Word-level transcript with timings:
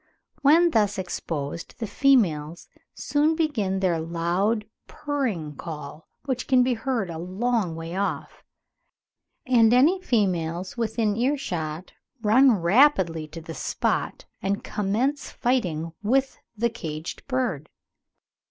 When 0.41 0.71
thus 0.71 0.97
exposed 0.97 1.77
the 1.77 1.85
females 1.85 2.67
soon 2.95 3.35
begin 3.35 3.81
their 3.81 3.99
"loud 3.99 4.65
purring 4.87 5.55
call, 5.55 6.07
which 6.25 6.47
can 6.47 6.63
be 6.63 6.73
heard 6.73 7.11
a 7.11 7.19
long 7.19 7.75
way 7.75 7.95
off, 7.95 8.43
and 9.45 9.71
any 9.71 10.01
females 10.01 10.75
within 10.75 11.15
ear 11.15 11.37
shot 11.37 11.93
run 12.23 12.51
rapidly 12.51 13.27
to 13.27 13.41
the 13.41 13.53
spot, 13.53 14.25
and 14.41 14.63
commence 14.63 15.29
fighting 15.29 15.93
with 16.01 16.35
the 16.57 16.71
caged 16.71 17.27
bird." 17.27 17.69